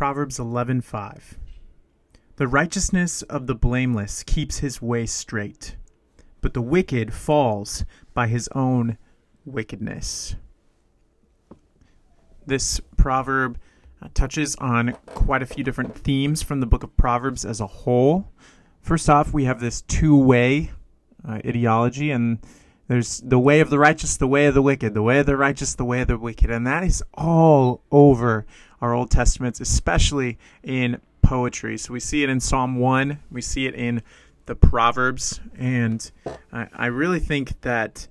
Proverbs 0.00 0.38
11:5. 0.38 1.36
The 2.36 2.48
righteousness 2.48 3.20
of 3.20 3.46
the 3.46 3.54
blameless 3.54 4.22
keeps 4.22 4.60
his 4.60 4.80
way 4.80 5.04
straight, 5.04 5.76
but 6.40 6.54
the 6.54 6.62
wicked 6.62 7.12
falls 7.12 7.84
by 8.14 8.26
his 8.26 8.48
own 8.54 8.96
wickedness. 9.44 10.36
This 12.46 12.80
proverb 12.96 13.58
uh, 14.00 14.08
touches 14.14 14.56
on 14.56 14.96
quite 15.04 15.42
a 15.42 15.46
few 15.46 15.62
different 15.62 15.94
themes 15.94 16.40
from 16.42 16.60
the 16.60 16.66
book 16.66 16.82
of 16.82 16.96
Proverbs 16.96 17.44
as 17.44 17.60
a 17.60 17.66
whole. 17.66 18.32
First 18.80 19.10
off, 19.10 19.34
we 19.34 19.44
have 19.44 19.60
this 19.60 19.82
two-way 19.82 20.70
uh, 21.28 21.40
ideology 21.44 22.10
and 22.10 22.38
there's 22.88 23.20
the 23.20 23.38
way 23.38 23.60
of 23.60 23.68
the 23.68 23.78
righteous, 23.78 24.16
the 24.16 24.26
way 24.26 24.46
of 24.46 24.54
the 24.54 24.62
wicked, 24.62 24.94
the 24.94 25.02
way 25.02 25.20
of 25.20 25.26
the 25.26 25.36
righteous, 25.36 25.74
the 25.74 25.84
way 25.84 26.00
of 26.00 26.08
the 26.08 26.18
wicked. 26.18 26.50
And 26.50 26.66
that 26.66 26.82
is 26.82 27.04
all 27.14 27.84
over 27.92 28.46
our 28.80 28.94
Old 28.94 29.10
Testaments, 29.10 29.60
especially 29.60 30.38
in 30.62 31.00
poetry. 31.22 31.78
So 31.78 31.92
we 31.92 32.00
see 32.00 32.22
it 32.22 32.30
in 32.30 32.40
Psalm 32.40 32.76
1, 32.76 33.18
we 33.30 33.40
see 33.40 33.66
it 33.66 33.74
in 33.74 34.02
the 34.46 34.54
Proverbs. 34.54 35.40
And 35.56 36.10
I, 36.52 36.68
I 36.72 36.86
really 36.86 37.20
think 37.20 37.60
that 37.60 38.08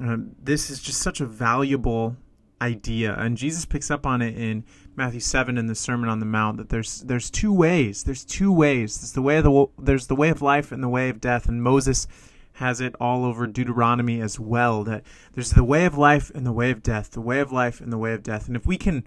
um, 0.00 0.34
this 0.42 0.70
is 0.70 0.80
just 0.80 1.00
such 1.00 1.20
a 1.20 1.26
valuable 1.26 2.16
idea. 2.60 3.14
And 3.14 3.36
Jesus 3.36 3.64
picks 3.64 3.90
up 3.90 4.06
on 4.06 4.22
it 4.22 4.36
in 4.36 4.64
Matthew 4.94 5.20
7 5.20 5.58
in 5.58 5.66
the 5.66 5.74
Sermon 5.74 6.08
on 6.08 6.20
the 6.20 6.26
Mount 6.26 6.56
that 6.56 6.70
there's 6.70 7.02
there's 7.02 7.30
two 7.30 7.52
ways. 7.52 8.04
There's 8.04 8.24
two 8.24 8.52
ways. 8.52 8.98
There's 8.98 9.12
the 9.12 9.22
way 9.22 9.36
of 9.36 9.44
the 9.44 9.66
there's 9.78 10.06
the 10.06 10.16
way 10.16 10.30
of 10.30 10.42
life 10.42 10.72
and 10.72 10.82
the 10.82 10.88
way 10.88 11.08
of 11.10 11.20
death. 11.20 11.48
And 11.48 11.62
Moses 11.62 12.06
has 12.54 12.80
it 12.80 12.94
all 12.98 13.26
over 13.26 13.46
Deuteronomy 13.46 14.20
as 14.20 14.40
well 14.40 14.82
that 14.84 15.04
there's 15.34 15.50
the 15.50 15.64
way 15.64 15.84
of 15.84 15.98
life 15.98 16.30
and 16.34 16.46
the 16.46 16.52
way 16.52 16.70
of 16.70 16.82
death, 16.82 17.10
the 17.10 17.20
way 17.20 17.40
of 17.40 17.52
life 17.52 17.80
and 17.80 17.92
the 17.92 17.98
way 17.98 18.14
of 18.14 18.22
death. 18.22 18.46
And 18.46 18.56
if 18.56 18.66
we 18.66 18.78
can 18.78 19.04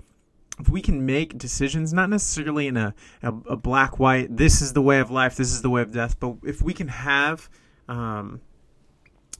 if 0.59 0.69
we 0.69 0.81
can 0.81 1.05
make 1.05 1.37
decisions 1.37 1.93
not 1.93 2.09
necessarily 2.09 2.67
in 2.67 2.77
a, 2.77 2.93
a, 3.23 3.33
a 3.49 3.55
black 3.55 3.99
white 3.99 4.35
this 4.35 4.61
is 4.61 4.73
the 4.73 4.81
way 4.81 4.99
of 4.99 5.09
life 5.09 5.35
this 5.35 5.51
is 5.51 5.61
the 5.61 5.69
way 5.69 5.81
of 5.81 5.91
death 5.91 6.19
but 6.19 6.35
if 6.43 6.61
we 6.61 6.73
can 6.73 6.87
have 6.87 7.49
um, 7.87 8.41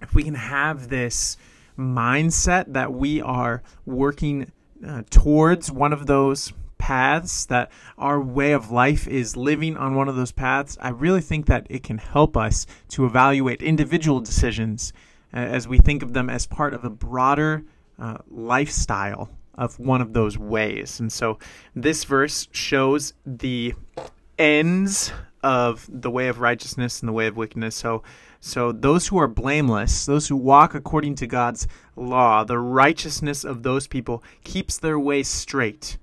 if 0.01 0.13
we 0.13 0.23
can 0.23 0.35
have 0.35 0.89
this 0.89 1.37
mindset 1.77 2.73
that 2.73 2.91
we 2.93 3.21
are 3.21 3.63
working 3.85 4.51
uh, 4.85 5.03
towards 5.09 5.71
one 5.71 5.93
of 5.93 6.07
those 6.07 6.53
paths, 6.77 7.45
that 7.47 7.71
our 7.97 8.19
way 8.19 8.51
of 8.51 8.71
life 8.71 9.07
is 9.07 9.35
living 9.37 9.77
on 9.77 9.95
one 9.95 10.07
of 10.07 10.15
those 10.15 10.31
paths, 10.31 10.77
I 10.81 10.89
really 10.89 11.21
think 11.21 11.45
that 11.47 11.67
it 11.69 11.83
can 11.83 11.97
help 11.97 12.35
us 12.35 12.65
to 12.89 13.05
evaluate 13.05 13.61
individual 13.61 14.19
decisions 14.19 14.93
uh, 15.33 15.37
as 15.37 15.67
we 15.67 15.77
think 15.77 16.01
of 16.01 16.13
them 16.13 16.29
as 16.29 16.47
part 16.47 16.73
of 16.73 16.83
a 16.83 16.89
broader 16.89 17.63
uh, 17.99 18.17
lifestyle 18.29 19.29
of 19.59 19.77
one 19.77 20.01
of 20.01 20.13
those 20.13 20.37
ways. 20.37 20.99
And 20.99 21.11
so 21.11 21.37
this 21.75 22.05
verse 22.05 22.47
shows 22.51 23.13
the 23.25 23.75
ends 24.39 25.11
of 25.43 25.87
the 25.91 26.09
way 26.09 26.29
of 26.29 26.39
righteousness 26.39 27.01
and 27.01 27.09
the 27.09 27.13
way 27.13 27.27
of 27.27 27.37
wickedness. 27.37 27.75
So 27.75 28.01
so 28.41 28.71
those 28.71 29.07
who 29.07 29.17
are 29.19 29.27
blameless, 29.27 30.05
those 30.05 30.29
who 30.29 30.37
walk 30.37 30.73
according 30.73 31.15
to 31.15 31.27
God's 31.27 31.67
law, 31.97 32.45
the 32.45 32.57
righteousness 32.57 33.43
of 33.43 33.63
those 33.63 33.85
people 33.85 34.23
keeps 34.45 34.77
their 34.77 34.97
way 34.97 35.23
straight. 35.23 35.97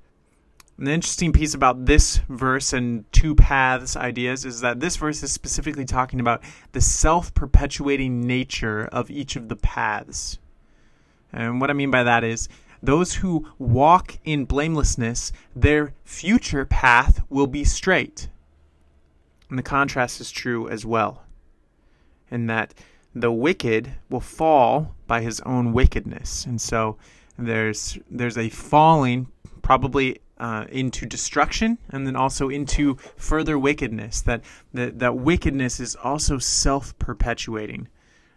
An 0.79 0.89
interesting 0.89 1.33
piece 1.33 1.55
about 1.55 1.87
this 1.87 2.21
verse 2.29 2.75
and 2.75 3.11
two 3.11 3.35
paths 3.35 3.97
ideas 3.97 4.45
is 4.45 4.61
that 4.61 4.81
this 4.81 4.97
verse 4.97 5.23
is 5.23 5.33
specifically 5.33 5.87
talking 5.87 6.21
about 6.21 6.43
the 6.73 6.83
self 6.83 7.33
perpetuating 7.33 8.21
nature 8.21 8.85
of 8.93 9.11
each 9.11 9.37
of 9.37 9.49
the 9.49 9.57
paths. 9.57 10.39
And 11.33 11.59
what 11.59 11.71
I 11.71 11.73
mean 11.73 11.91
by 11.91 12.03
that 12.03 12.23
is 12.23 12.51
those 12.83 13.15
who 13.17 13.49
walk 13.59 14.19
in 14.25 14.45
blamelessness, 14.45 15.33
their 15.55 15.95
future 16.05 16.65
path 16.65 17.23
will 17.29 17.47
be 17.47 17.65
straight. 17.65 18.29
And 19.49 19.59
the 19.59 19.63
contrast 19.63 20.21
is 20.21 20.31
true 20.31 20.69
as 20.69 20.85
well. 20.85 21.23
In 22.31 22.47
that 22.47 22.75
the 23.15 23.33
wicked 23.33 23.95
will 24.11 24.21
fall 24.21 24.95
by 25.07 25.23
his 25.23 25.41
own 25.41 25.73
wickedness. 25.73 26.45
And 26.45 26.61
so 26.61 26.97
there's 27.39 27.99
there's 28.11 28.37
a 28.37 28.51
falling 28.51 29.29
probably 29.63 30.21
uh, 30.39 30.67
into 30.69 31.07
destruction 31.07 31.79
and 31.89 32.07
then 32.07 32.15
also 32.15 32.49
into 32.49 32.97
further 33.17 33.59
wickedness. 33.59 34.21
That 34.21 34.43
that, 34.75 34.99
that 34.99 35.17
wickedness 35.17 35.81
is 35.81 35.97
also 35.97 36.39
self 36.39 36.99
perpetuating. 36.99 37.89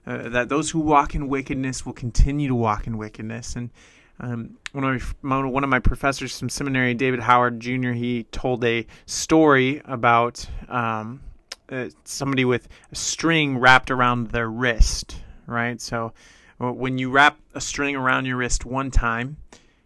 Uh, 0.07 0.29
that 0.29 0.49
those 0.49 0.71
who 0.71 0.79
walk 0.79 1.13
in 1.13 1.27
wickedness 1.27 1.85
will 1.85 1.93
continue 1.93 2.47
to 2.47 2.55
walk 2.55 2.87
in 2.87 2.97
wickedness. 2.97 3.55
And 3.55 3.69
um, 4.19 4.57
one 4.71 4.83
of 4.83 5.15
my, 5.21 5.45
one 5.45 5.63
of 5.63 5.69
my 5.69 5.79
professors 5.79 6.37
from 6.37 6.49
seminary, 6.49 6.93
David 6.93 7.21
Howard 7.21 7.59
Jr., 7.59 7.91
he 7.91 8.23
told 8.31 8.63
a 8.63 8.85
story 9.05 9.81
about 9.85 10.45
um, 10.67 11.21
uh, 11.69 11.89
somebody 12.03 12.45
with 12.45 12.67
a 12.91 12.95
string 12.95 13.57
wrapped 13.57 13.91
around 13.91 14.29
their 14.29 14.49
wrist. 14.49 15.15
Right, 15.45 15.81
so 15.81 16.13
when 16.59 16.97
you 16.97 17.09
wrap 17.09 17.39
a 17.55 17.61
string 17.61 17.95
around 17.95 18.25
your 18.25 18.37
wrist 18.37 18.65
one 18.65 18.91
time, 18.91 19.37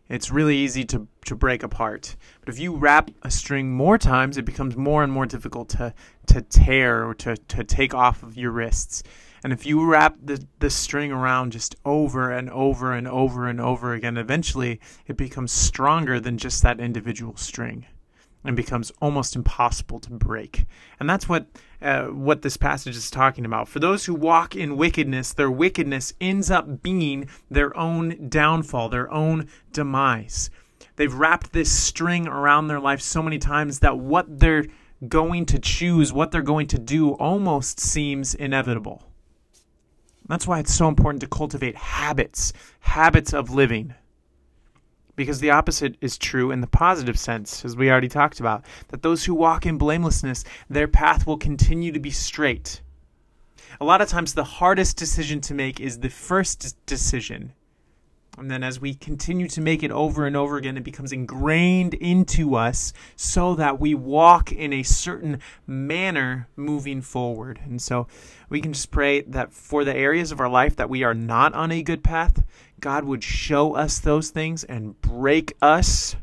it's 0.10 0.30
really 0.30 0.58
easy 0.58 0.84
to, 0.86 1.08
to 1.26 1.36
break 1.36 1.64
apart. 1.64 2.16
But 2.40 2.54
if 2.54 2.60
you 2.60 2.76
wrap 2.76 3.12
a 3.22 3.32
string 3.32 3.72
more 3.72 3.98
times, 3.98 4.38
it 4.38 4.46
becomes 4.46 4.76
more 4.76 5.04
and 5.04 5.12
more 5.12 5.26
difficult 5.26 5.70
to, 5.70 5.94
to 6.28 6.42
tear 6.42 7.08
or 7.08 7.14
to, 7.16 7.36
to 7.36 7.64
take 7.64 7.94
off 7.94 8.24
of 8.24 8.38
your 8.38 8.52
wrists. 8.52 9.04
And 9.44 9.52
if 9.52 9.66
you 9.66 9.86
wrap 9.86 10.16
the, 10.24 10.46
the 10.60 10.70
string 10.70 11.12
around 11.12 11.52
just 11.52 11.76
over 11.84 12.32
and 12.32 12.50
over 12.50 12.94
and 12.94 13.08
over 13.08 13.48
and 13.48 13.60
over 13.60 13.94
again, 13.94 14.18
eventually 14.18 14.80
it 15.06 15.18
becomes 15.18 15.52
stronger 15.52 16.20
than 16.20 16.38
just 16.38 16.64
that 16.64 16.80
individual 16.80 17.36
string 17.36 17.86
and 18.46 18.56
becomes 18.56 18.92
almost 19.02 19.36
impossible 19.36 20.00
to 20.02 20.12
break. 20.12 20.66
And 21.00 21.10
that's 21.10 21.28
what 21.28 21.48
uh, 21.82 22.06
what 22.06 22.42
this 22.42 22.56
passage 22.56 22.96
is 22.96 23.12
talking 23.12 23.46
about. 23.46 23.68
For 23.68 23.80
those 23.80 24.06
who 24.06 24.14
walk 24.14 24.56
in 24.56 24.78
wickedness, 24.78 25.34
their 25.34 25.52
wickedness 25.52 26.14
ends 26.22 26.50
up 26.50 26.82
being 26.82 27.28
their 27.52 27.76
own 27.78 28.30
downfall, 28.30 28.88
their 28.90 29.12
own 29.12 29.50
demise. 29.74 30.50
They've 30.96 31.14
wrapped 31.14 31.54
this 31.54 31.72
string 31.72 32.28
around 32.28 32.68
their 32.68 32.80
life 32.80 33.02
so 33.02 33.24
many 33.24 33.40
times 33.40 33.80
that 33.80 33.98
what 33.98 34.40
they're 34.40 34.66
going 35.08 35.46
to 35.48 35.60
choose, 35.60 36.14
what 36.14 36.32
they're 36.32 36.42
going 36.42 36.68
to 36.68 36.80
do, 36.80 37.14
almost 37.14 37.80
seems 37.80 38.36
inevitable. 38.36 39.04
That's 40.28 40.48
why 40.48 40.60
it's 40.60 40.74
so 40.74 40.88
important 40.88 41.22
to 41.22 41.28
cultivate 41.28 41.76
habits, 41.76 42.54
habits 42.80 43.34
of 43.34 43.50
living. 43.50 43.94
Because 45.16 45.40
the 45.40 45.52
opposite 45.52 45.96
is 46.02 46.18
true 46.18 46.52
in 46.52 46.62
the 46.62 46.68
positive 46.68 47.20
sense, 47.20 47.66
as 47.66 47.76
we 47.76 47.92
already 47.92 48.08
talked 48.08 48.40
about, 48.40 48.66
that 48.88 49.04
those 49.04 49.26
who 49.26 49.36
walk 49.36 49.66
in 49.66 49.78
blamelessness, 49.78 50.44
their 50.70 50.88
path 50.88 51.28
will 51.28 51.38
continue 51.38 51.92
to 51.92 52.00
be 52.00 52.10
straight. 52.10 52.82
A 53.82 53.86
lot 53.86 54.02
of 54.02 54.08
times, 54.08 54.34
the 54.34 54.44
hardest 54.44 54.98
decision 54.98 55.42
to 55.42 55.54
make 55.54 55.80
is 55.80 56.00
the 56.00 56.10
first 56.10 56.78
decision 56.86 57.54
and 58.38 58.50
then 58.50 58.64
as 58.64 58.82
we 58.82 58.96
continue 58.96 59.48
to 59.50 59.62
make 59.62 59.84
it 59.84 59.92
over 59.92 60.26
and 60.26 60.36
over 60.36 60.58
again, 60.58 60.76
it 60.76 60.84
becomes 60.84 61.12
ingrained 61.12 61.94
into 61.94 62.56
us 62.56 62.92
so 63.16 63.54
that 63.56 63.80
we 63.80 63.94
walk 63.94 64.52
in 64.52 64.74
a 64.74 64.84
certain 64.84 65.40
manner 65.68 66.48
moving 66.56 67.02
forward. 67.02 67.60
And 67.64 67.82
so 67.82 68.08
we 68.50 68.60
can 68.60 68.74
just 68.74 68.90
pray 68.90 69.22
that 69.22 69.54
for 69.54 69.84
the 69.84 69.96
areas 69.96 70.32
of 70.32 70.40
our 70.40 70.50
life 70.50 70.76
that 70.78 70.90
we 70.90 71.04
are 71.04 71.14
not 71.14 71.54
on 71.54 71.72
a 71.72 71.84
good 71.84 72.04
path, 72.04 72.44
God 72.80 73.06
would 73.06 73.24
show 73.24 73.76
us 73.76 74.00
those 74.00 74.32
things 74.32 74.64
and 74.64 75.00
break 75.02 75.54
us 75.62 76.16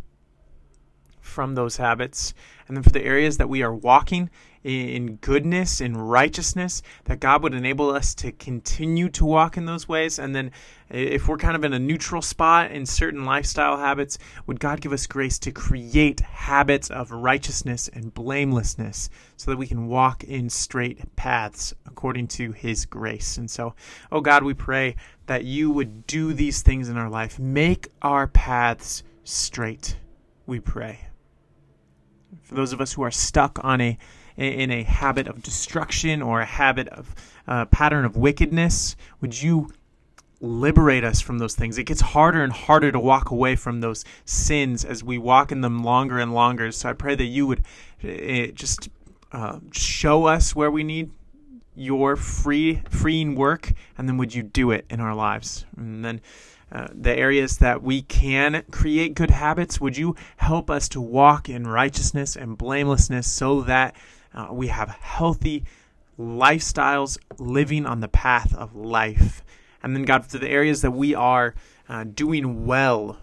from 1.30 1.54
those 1.54 1.78
habits. 1.78 2.34
And 2.68 2.76
then 2.76 2.84
for 2.84 2.90
the 2.90 3.04
areas 3.04 3.38
that 3.38 3.48
we 3.48 3.62
are 3.62 3.74
walking 3.74 4.30
in 4.62 5.16
goodness, 5.16 5.80
in 5.80 5.96
righteousness, 5.96 6.82
that 7.04 7.20
God 7.20 7.42
would 7.42 7.54
enable 7.54 7.90
us 7.90 8.14
to 8.16 8.30
continue 8.32 9.08
to 9.10 9.24
walk 9.24 9.56
in 9.56 9.64
those 9.64 9.88
ways. 9.88 10.18
And 10.18 10.34
then, 10.34 10.50
if 10.90 11.28
we're 11.28 11.38
kind 11.38 11.56
of 11.56 11.64
in 11.64 11.72
a 11.72 11.78
neutral 11.78 12.20
spot 12.20 12.70
in 12.70 12.84
certain 12.84 13.24
lifestyle 13.24 13.78
habits, 13.78 14.18
would 14.46 14.60
God 14.60 14.80
give 14.80 14.92
us 14.92 15.06
grace 15.06 15.38
to 15.40 15.52
create 15.52 16.20
habits 16.20 16.90
of 16.90 17.10
righteousness 17.10 17.88
and 17.88 18.12
blamelessness 18.12 19.08
so 19.36 19.50
that 19.50 19.56
we 19.56 19.66
can 19.66 19.86
walk 19.86 20.24
in 20.24 20.50
straight 20.50 21.16
paths 21.16 21.72
according 21.86 22.28
to 22.28 22.52
His 22.52 22.84
grace? 22.84 23.38
And 23.38 23.50
so, 23.50 23.74
oh 24.12 24.20
God, 24.20 24.44
we 24.44 24.54
pray 24.54 24.96
that 25.26 25.44
you 25.44 25.70
would 25.70 26.06
do 26.06 26.34
these 26.34 26.60
things 26.62 26.88
in 26.88 26.98
our 26.98 27.08
life. 27.08 27.38
Make 27.38 27.88
our 28.02 28.26
paths 28.26 29.02
straight, 29.24 29.96
we 30.46 30.60
pray. 30.60 31.09
For 32.42 32.54
those 32.54 32.72
of 32.72 32.80
us 32.80 32.92
who 32.92 33.02
are 33.02 33.10
stuck 33.10 33.58
on 33.62 33.80
a 33.80 33.98
in 34.36 34.70
a 34.70 34.84
habit 34.84 35.26
of 35.26 35.42
destruction 35.42 36.22
or 36.22 36.40
a 36.40 36.46
habit 36.46 36.88
of 36.88 37.14
uh, 37.46 37.66
pattern 37.66 38.04
of 38.04 38.16
wickedness, 38.16 38.96
would 39.20 39.42
you 39.42 39.70
liberate 40.40 41.04
us 41.04 41.20
from 41.20 41.38
those 41.38 41.54
things? 41.54 41.76
It 41.76 41.84
gets 41.84 42.00
harder 42.00 42.42
and 42.42 42.52
harder 42.52 42.90
to 42.90 42.98
walk 42.98 43.30
away 43.30 43.56
from 43.56 43.80
those 43.80 44.04
sins 44.24 44.84
as 44.84 45.04
we 45.04 45.18
walk 45.18 45.52
in 45.52 45.60
them 45.60 45.82
longer 45.84 46.18
and 46.18 46.32
longer. 46.32 46.72
So 46.72 46.88
I 46.88 46.94
pray 46.94 47.14
that 47.14 47.24
you 47.24 47.46
would 47.46 47.64
uh, 48.02 48.46
just 48.54 48.88
uh, 49.32 49.58
show 49.72 50.26
us 50.26 50.56
where 50.56 50.70
we 50.70 50.84
need 50.84 51.10
your 51.74 52.16
free 52.16 52.82
freeing 52.88 53.34
work, 53.34 53.72
and 53.96 54.08
then 54.08 54.16
would 54.16 54.34
you 54.34 54.42
do 54.42 54.70
it 54.70 54.84
in 54.90 55.00
our 55.00 55.14
lives? 55.14 55.66
And 55.76 56.04
then 56.04 56.20
uh, 56.72 56.88
the 56.92 57.16
areas 57.16 57.58
that 57.58 57.82
we 57.82 58.02
can 58.02 58.62
create 58.70 59.14
good 59.14 59.30
habits, 59.30 59.80
would 59.80 59.96
you 59.96 60.14
help 60.36 60.70
us 60.70 60.88
to 60.90 61.00
walk 61.00 61.48
in 61.48 61.66
righteousness 61.66 62.36
and 62.36 62.56
blamelessness 62.56 63.26
so 63.26 63.62
that 63.62 63.96
uh, 64.34 64.48
we 64.52 64.68
have 64.68 64.88
healthy 64.88 65.64
lifestyles 66.18 67.18
living 67.38 67.86
on 67.86 68.00
the 68.00 68.08
path 68.08 68.54
of 68.54 68.76
life? 68.76 69.42
And 69.82 69.96
then, 69.96 70.04
God, 70.04 70.26
for 70.26 70.38
the 70.38 70.48
areas 70.48 70.82
that 70.82 70.92
we 70.92 71.14
are 71.14 71.54
uh, 71.88 72.04
doing 72.04 72.66
well, 72.66 73.18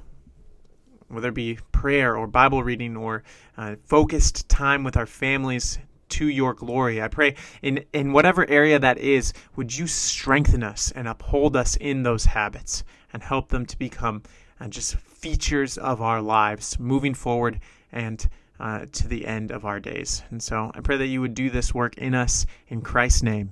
whether 1.07 1.29
it 1.29 1.35
be 1.35 1.59
prayer 1.71 2.17
or 2.17 2.27
Bible 2.27 2.63
reading 2.63 2.97
or 2.97 3.23
uh, 3.55 3.75
focused 3.85 4.49
time 4.49 4.83
with 4.83 4.97
our 4.97 5.05
families 5.05 5.79
to 6.09 6.27
your 6.27 6.53
glory. 6.53 7.01
I 7.01 7.07
pray 7.07 7.35
in, 7.61 7.85
in 7.93 8.11
whatever 8.11 8.49
area 8.49 8.79
that 8.79 8.97
is, 8.97 9.33
would 9.55 9.77
you 9.77 9.87
strengthen 9.87 10.63
us 10.63 10.91
and 10.91 11.07
uphold 11.07 11.55
us 11.55 11.75
in 11.77 12.03
those 12.03 12.25
habits 12.25 12.83
and 13.13 13.23
help 13.23 13.49
them 13.49 13.65
to 13.65 13.77
become 13.77 14.23
uh, 14.59 14.67
just 14.67 14.95
features 14.95 15.77
of 15.77 16.01
our 16.01 16.21
lives 16.21 16.79
moving 16.79 17.13
forward 17.13 17.59
and 17.91 18.27
uh, 18.59 18.85
to 18.91 19.07
the 19.07 19.25
end 19.25 19.51
of 19.51 19.65
our 19.65 19.79
days. 19.79 20.23
And 20.29 20.41
so 20.41 20.71
I 20.73 20.81
pray 20.81 20.97
that 20.97 21.07
you 21.07 21.21
would 21.21 21.35
do 21.35 21.49
this 21.49 21.73
work 21.73 21.97
in 21.97 22.15
us 22.15 22.45
in 22.67 22.81
Christ's 22.81 23.23
name. 23.23 23.51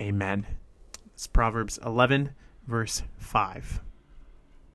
Amen. 0.00 0.46
It's 1.12 1.26
Proverbs 1.26 1.78
11, 1.84 2.30
verse 2.66 3.02
5. 3.18 3.80